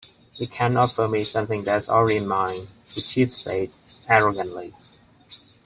"You 0.37 0.47
can't 0.47 0.77
offer 0.79 1.07
me 1.07 1.23
something 1.23 1.63
that 1.65 1.77
is 1.77 1.87
already 1.87 2.25
mine," 2.25 2.69
the 2.95 3.01
chief 3.03 3.35
said, 3.35 3.69
arrogantly. 4.09 4.73